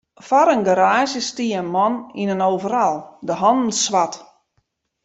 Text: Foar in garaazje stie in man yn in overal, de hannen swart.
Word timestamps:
Foar 0.27 0.49
in 0.55 0.65
garaazje 0.67 1.21
stie 1.29 1.57
in 1.61 1.67
man 1.75 1.95
yn 2.21 2.33
in 2.35 2.45
overal, 2.51 2.95
de 3.27 3.33
hannen 3.41 3.73
swart. 3.83 4.15